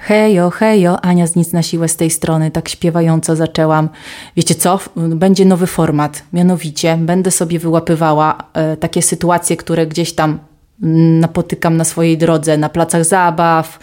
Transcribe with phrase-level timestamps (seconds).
[0.00, 3.88] Hejo, hejo, Ania z nic na siłę z tej strony, tak śpiewająco zaczęłam.
[4.36, 4.78] Wiecie co?
[4.96, 6.22] Będzie nowy format.
[6.32, 10.38] Mianowicie będę sobie wyłapywała e, takie sytuacje, które gdzieś tam
[11.20, 13.78] napotykam na swojej drodze, na placach zabaw,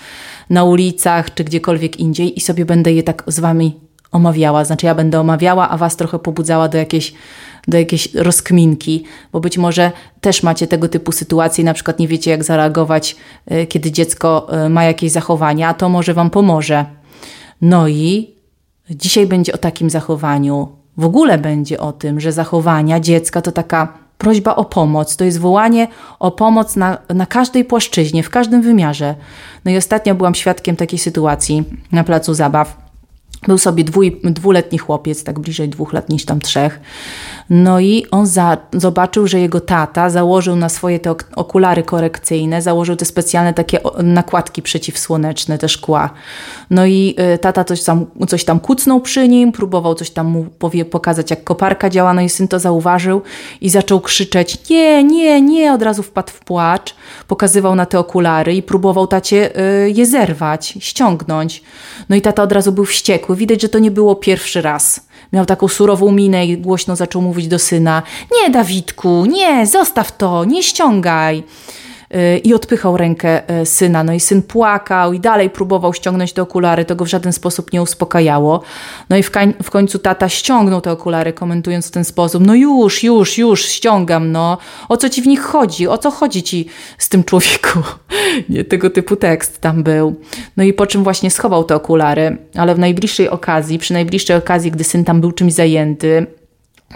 [0.49, 4.65] na ulicach czy gdziekolwiek indziej i sobie będę je tak z wami omawiała.
[4.65, 7.13] Znaczy ja będę omawiała, a was trochę pobudzała do jakiejś
[7.67, 12.31] do jakiejś rozkminki, bo być może też macie tego typu sytuacje, na przykład nie wiecie,
[12.31, 13.15] jak zareagować,
[13.45, 16.85] e, kiedy dziecko e, ma jakieś zachowania, a to może Wam pomoże.
[17.61, 18.35] No i
[18.89, 20.67] dzisiaj będzie o takim zachowaniu.
[20.97, 25.39] W ogóle będzie o tym, że zachowania dziecka to taka prośba o pomoc, to jest
[25.39, 25.87] wołanie
[26.19, 29.15] o pomoc na, na każdej płaszczyźnie, w każdym wymiarze.
[29.65, 32.86] No i ostatnio byłam świadkiem takiej sytuacji na placu zabaw
[33.47, 36.79] był sobie dwuj, dwuletni chłopiec, tak bliżej dwóch lat niż tam trzech.
[37.49, 42.95] No i on za, zobaczył, że jego tata założył na swoje te okulary korekcyjne, założył
[42.95, 46.09] te specjalne takie nakładki przeciwsłoneczne, te szkła.
[46.69, 50.43] No i y, tata coś tam, coś tam kucnął przy nim, próbował coś tam mu
[50.43, 52.13] powie, pokazać, jak koparka działa.
[52.13, 53.21] No i syn to zauważył
[53.61, 56.95] i zaczął krzyczeć: Nie, nie, nie, od razu wpadł w płacz.
[57.27, 61.63] Pokazywał na te okulary i próbował tacie y, je zerwać, ściągnąć.
[62.09, 63.26] No i tata od razu był wściekły.
[63.35, 65.07] Widać, że to nie było pierwszy raz.
[65.33, 70.45] Miał taką surową minę i głośno zaczął mówić do syna: Nie, Dawidku, nie, zostaw to,
[70.45, 71.43] nie ściągaj.
[72.15, 74.03] Y, i odpychał rękę y, syna.
[74.03, 77.73] No i syn płakał i dalej próbował ściągnąć te okulary, to go w żaden sposób
[77.73, 78.61] nie uspokajało.
[79.09, 79.31] No i w,
[79.63, 84.31] w końcu tata ściągnął te okulary, komentując w ten sposób: No już, już, już ściągam,
[84.31, 84.57] no.
[84.89, 85.87] O co ci w nich chodzi?
[85.87, 87.79] O co chodzi ci z tym człowieku?
[88.49, 90.15] Nie, tego typu tekst tam był.
[90.57, 94.71] No i po czym właśnie schował te okulary, ale w najbliższej okazji, przy najbliższej okazji,
[94.71, 96.27] gdy syn tam był czymś zajęty,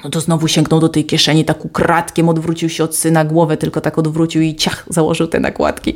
[0.03, 3.81] no to znowu sięgnął do tej kieszeni, tak ukradkiem odwrócił się od syna głowę, tylko
[3.81, 5.95] tak odwrócił i ciach, założył te nakładki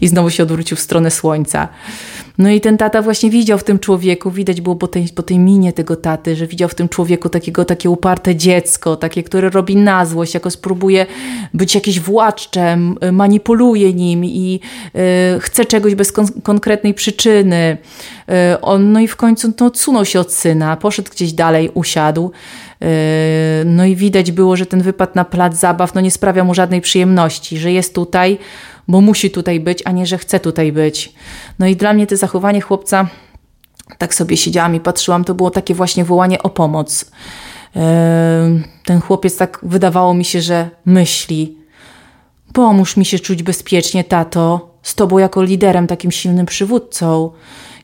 [0.00, 1.68] i znowu się odwrócił w stronę słońca.
[2.40, 5.38] No i ten tata właśnie widział w tym człowieku, widać było po tej, po tej
[5.38, 9.76] minie tego taty, że widział w tym człowieku takiego, takie uparte dziecko, takie, które robi
[9.76, 11.06] na złość, jako spróbuje
[11.54, 14.60] być jakimś władczem, manipuluje nim i
[15.36, 17.76] y, chce czegoś bez kon konkretnej przyczyny.
[18.54, 22.30] Y, on, no i w końcu no, odsunął się od syna, poszedł gdzieś dalej, usiadł.
[22.80, 22.88] Yy,
[23.64, 26.80] no i widać było, że ten wypad na plac zabaw no nie sprawia mu żadnej
[26.80, 28.38] przyjemności, że jest tutaj,
[28.90, 31.12] bo musi tutaj być, a nie, że chce tutaj być.
[31.58, 33.08] No i dla mnie to zachowanie chłopca,
[33.98, 37.10] tak sobie siedziałam i patrzyłam, to było takie właśnie wołanie o pomoc.
[37.74, 37.82] Yy,
[38.84, 41.56] ten chłopiec tak wydawało mi się, że myśli,
[42.52, 47.30] pomóż mi się czuć bezpiecznie, tato, z tobą jako liderem, takim silnym przywódcą.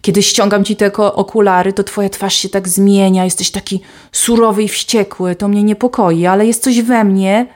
[0.01, 3.81] Kiedy ściągam ci te okulary, to twoja twarz się tak zmienia, jesteś taki
[4.13, 5.35] surowy i wściekły.
[5.37, 7.47] To mnie niepokoi, ale jest coś we mnie,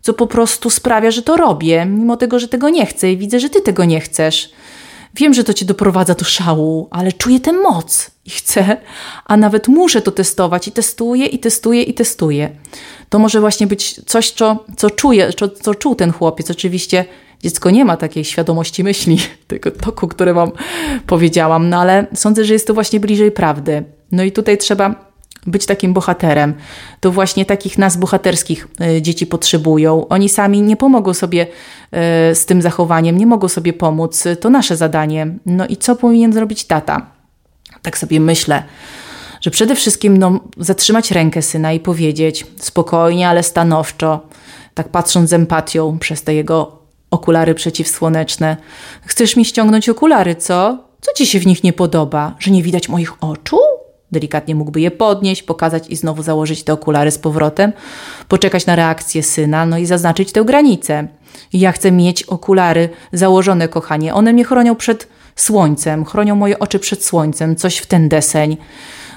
[0.00, 3.40] co po prostu sprawia, że to robię, mimo tego, że tego nie chcę i widzę,
[3.40, 4.50] że ty tego nie chcesz.
[5.14, 8.76] Wiem, że to cię doprowadza do szału, ale czuję tę moc i chcę,
[9.24, 12.50] a nawet muszę to testować i testuję, i testuję, i testuję.
[13.08, 16.50] To może właśnie być coś, co, co czuję, co, co czuł ten chłopiec.
[16.50, 17.04] Oczywiście
[17.42, 20.52] Dziecko nie ma takiej świadomości myśli, tego toku, który Wam
[21.06, 23.84] powiedziałam, no ale sądzę, że jest to właśnie bliżej prawdy.
[24.12, 25.09] No i tutaj trzeba
[25.46, 26.54] być takim bohaterem.
[27.00, 30.08] To właśnie takich nas bohaterskich e, dzieci potrzebują.
[30.08, 31.46] Oni sami nie pomogą sobie
[31.92, 34.24] e, z tym zachowaniem, nie mogą sobie pomóc.
[34.40, 35.26] To nasze zadanie.
[35.46, 37.06] No i co powinien zrobić tata?
[37.82, 38.62] Tak sobie myślę,
[39.40, 44.26] że przede wszystkim no, zatrzymać rękę syna i powiedzieć spokojnie, ale stanowczo,
[44.74, 46.80] tak patrząc z empatią przez te jego
[47.10, 48.56] okulary przeciwsłoneczne.
[49.06, 50.78] Chcesz mi ściągnąć okulary, co?
[51.00, 52.34] Co ci się w nich nie podoba?
[52.38, 53.58] Że nie widać moich oczu?
[54.12, 57.72] Delikatnie mógłby je podnieść, pokazać i znowu założyć te okulary z powrotem,
[58.28, 61.08] poczekać na reakcję syna, no i zaznaczyć tę granicę.
[61.52, 64.14] Ja chcę mieć okulary założone, kochanie.
[64.14, 68.56] One mnie chronią przed słońcem, chronią moje oczy przed słońcem, coś w ten deseń.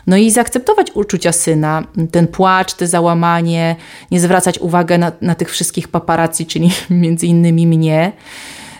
[0.07, 3.75] No i zaakceptować uczucia syna, ten płacz, te załamanie,
[4.11, 8.11] nie zwracać uwagi na, na tych wszystkich paparazzi, czyli między innymi mnie.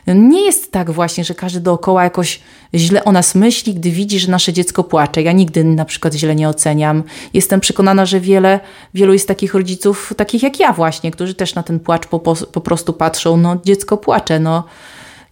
[0.08, 2.40] Nie jest tak właśnie, że każdy dookoła jakoś
[2.76, 5.22] źle o nas myśli, gdy widzi, że nasze dziecko płacze.
[5.22, 7.04] Ja nigdy na przykład źle nie oceniam.
[7.34, 8.60] Jestem przekonana, że wiele,
[8.94, 12.20] wielu jest takich rodziców, takich jak ja właśnie, którzy też na ten płacz po,
[12.52, 13.38] po prostu patrzą.
[13.38, 14.64] No dziecko płacze, no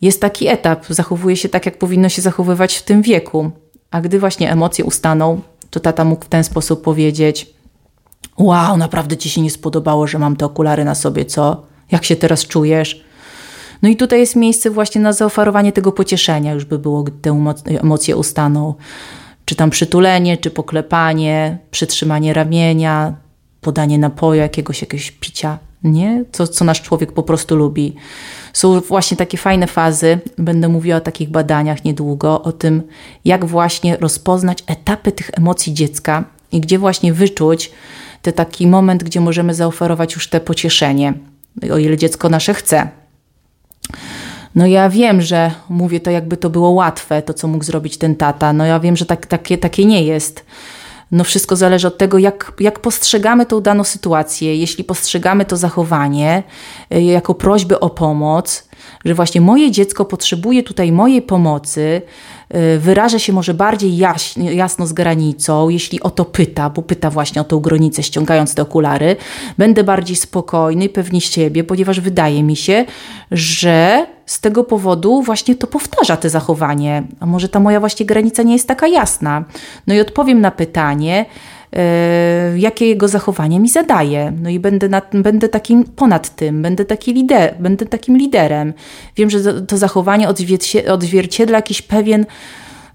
[0.01, 3.51] jest taki etap, zachowuje się tak, jak powinno się zachowywać w tym wieku.
[3.91, 7.53] A gdy właśnie emocje ustaną, to tata mógł w ten sposób powiedzieć:
[8.37, 11.63] Wow, naprawdę ci się nie spodobało, że mam te okulary na sobie, co?
[11.91, 13.03] Jak się teraz czujesz?
[13.81, 17.51] No i tutaj jest miejsce właśnie na zaoferowanie tego pocieszenia, już by było, gdy te
[17.79, 18.73] emocje ustaną.
[19.45, 23.15] Czy tam przytulenie, czy poklepanie, przytrzymanie ramienia,
[23.61, 26.25] podanie napoju, jakiegoś, jakiegoś picia nie?
[26.31, 27.95] Co, co nasz człowiek po prostu lubi.
[28.53, 32.83] Są właśnie takie fajne fazy, będę mówiła o takich badaniach niedługo, o tym,
[33.25, 37.71] jak właśnie rozpoznać etapy tych emocji dziecka i gdzie właśnie wyczuć
[38.21, 41.13] ten taki moment, gdzie możemy zaoferować już te pocieszenie,
[41.73, 42.89] o ile dziecko nasze chce.
[44.55, 48.15] No ja wiem, że mówię to jakby to było łatwe, to co mógł zrobić ten
[48.15, 48.53] tata.
[48.53, 50.45] No ja wiem, że tak, takie, takie nie jest.
[51.11, 54.55] No wszystko zależy od tego, jak, jak postrzegamy tą daną sytuację.
[54.55, 56.43] Jeśli postrzegamy to zachowanie
[56.95, 58.67] y, jako prośbę o pomoc,
[59.05, 62.01] że właśnie moje dziecko potrzebuje tutaj mojej pomocy,
[62.55, 67.09] y, wyraża się może bardziej jaśnie, jasno z granicą, jeśli o to pyta, bo pyta
[67.09, 69.15] właśnie o tą granicę, ściągając te okulary,
[69.57, 72.85] będę bardziej spokojny, pewni siebie, ponieważ wydaje mi się,
[73.31, 77.03] że z tego powodu właśnie to powtarza te zachowanie.
[77.19, 79.43] A może ta moja właśnie granica nie jest taka jasna?
[79.87, 81.25] No i odpowiem na pytanie,
[82.55, 84.33] jakie jego zachowanie mi zadaje.
[84.41, 88.73] No i będę, nad, będę takim ponad tym, będę, taki lider, będę takim liderem.
[89.15, 90.27] Wiem, że to zachowanie
[90.87, 92.25] odzwierciedla jakiś pewien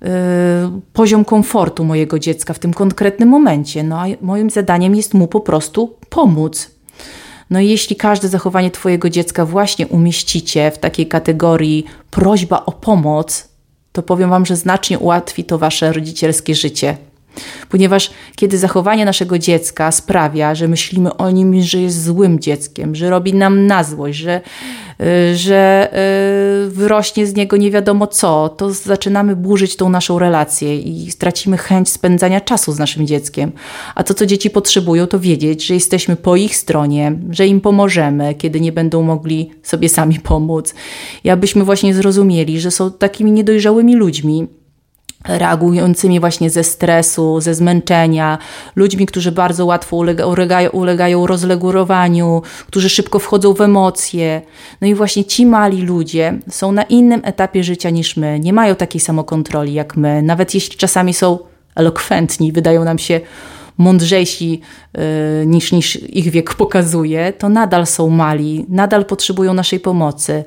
[0.03, 3.83] e, poziom komfortu mojego dziecka w tym konkretnym momencie.
[3.83, 6.71] No a moim zadaniem jest mu po prostu pomóc.
[7.51, 13.49] No i jeśli każde zachowanie Twojego dziecka właśnie umieścicie w takiej kategorii prośba o pomoc,
[13.93, 16.97] to powiem Wam, że znacznie ułatwi to Wasze rodzicielskie życie.
[17.69, 23.11] Ponieważ kiedy zachowanie naszego dziecka sprawia, że myślimy o nim, że jest złym dzieckiem, że
[23.11, 24.41] robi nam na złość, że,
[25.01, 25.89] y, że
[26.67, 31.57] y, wyrośnie z niego nie wiadomo co, to zaczynamy burzyć tą naszą relację i stracimy
[31.57, 33.53] chęć spędzania czasu z naszym dzieckiem.
[33.95, 38.35] A to, co dzieci potrzebują, to wiedzieć, że jesteśmy po ich stronie, że im pomożemy,
[38.35, 40.75] kiedy nie będą mogli sobie sami pomóc.
[41.25, 44.49] I abyśmy właśnie zrozumieli, że są takimi niedojrzałymi ludźmi,
[45.29, 48.39] reagującymi właśnie ze stresu, ze zmęczenia,
[48.77, 54.43] ludźmi, którzy bardzo łatwo ulega, ulegają, ulegają rozlegurowaniu, którzy szybko wchodzą w emocje.
[54.81, 58.75] No i właśnie ci mali ludzie są na innym etapie życia niż my, nie mają
[58.75, 61.39] takiej samokontroli jak my, nawet jeśli czasami są
[61.75, 63.21] elokwentni, wydają nam się
[63.79, 64.61] mądrzejsi
[64.95, 70.45] yy, niż, niż ich wiek pokazuje, to nadal są mali, nadal potrzebują naszej pomocy.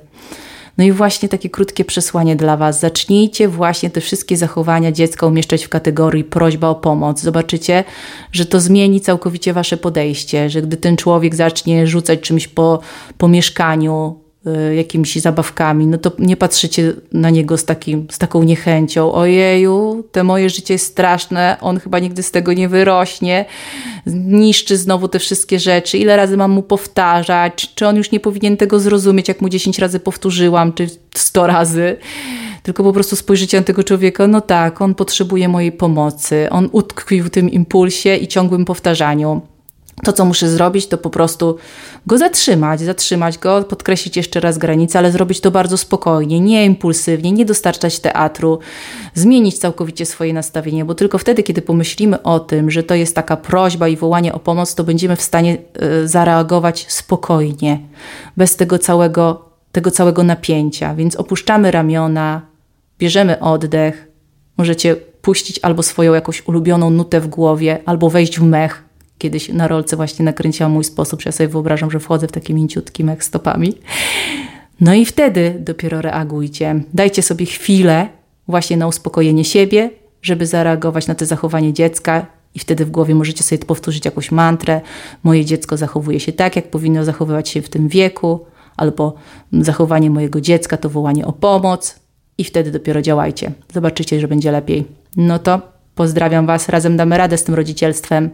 [0.79, 2.79] No i właśnie takie krótkie przesłanie dla Was.
[2.79, 7.21] Zacznijcie właśnie te wszystkie zachowania dziecka umieszczać w kategorii prośba o pomoc.
[7.21, 7.83] Zobaczycie,
[8.31, 12.79] że to zmieni całkowicie Wasze podejście, że gdy ten człowiek zacznie rzucać czymś po,
[13.17, 14.19] po mieszkaniu,
[14.75, 19.13] jakimiś zabawkami, no to nie patrzycie na niego z, takim, z taką niechęcią.
[19.13, 23.45] Ojeju, te moje życie jest straszne, on chyba nigdy z tego nie wyrośnie,
[24.05, 25.97] niszczy znowu te wszystkie rzeczy.
[25.97, 27.73] Ile razy mam mu powtarzać?
[27.75, 31.97] Czy on już nie powinien tego zrozumieć, jak mu 10 razy powtórzyłam, czy 100 razy?
[32.63, 37.23] Tylko po prostu spojrzycie na tego człowieka, no tak, on potrzebuje mojej pomocy, on utkwił
[37.23, 39.41] w tym impulsie i ciągłym powtarzaniu.
[40.03, 41.57] To, co muszę zrobić, to po prostu
[42.07, 47.31] go zatrzymać, zatrzymać go, podkreślić jeszcze raz granicę, ale zrobić to bardzo spokojnie, nie impulsywnie,
[47.31, 48.59] nie dostarczać teatru,
[49.13, 53.37] zmienić całkowicie swoje nastawienie, bo tylko wtedy, kiedy pomyślimy o tym, że to jest taka
[53.37, 55.57] prośba i wołanie o pomoc, to będziemy w stanie
[56.03, 57.79] y, zareagować spokojnie,
[58.37, 60.95] bez tego całego, tego całego napięcia.
[60.95, 62.41] Więc opuszczamy ramiona,
[62.99, 64.07] bierzemy oddech,
[64.57, 68.88] możecie puścić albo swoją jakąś ulubioną nutę w głowie, albo wejść w mech,
[69.19, 73.03] kiedyś na rolce właśnie nakręciłam mój sposób, ja sobie wyobrażam, że wchodzę w takie mięciutki
[73.03, 73.73] mech stopami.
[74.81, 76.81] No i wtedy dopiero reagujcie.
[76.93, 78.07] Dajcie sobie chwilę
[78.47, 79.89] właśnie na uspokojenie siebie,
[80.21, 84.81] żeby zareagować na to zachowanie dziecka i wtedy w głowie możecie sobie powtórzyć jakąś mantrę.
[85.23, 88.45] Moje dziecko zachowuje się tak, jak powinno zachowywać się w tym wieku,
[88.77, 89.13] albo
[89.51, 91.99] zachowanie mojego dziecka to wołanie o pomoc
[92.37, 93.51] i wtedy dopiero działajcie.
[93.73, 94.85] Zobaczycie, że będzie lepiej.
[95.17, 95.61] No to
[95.95, 98.29] pozdrawiam Was, razem damy radę z tym rodzicielstwem.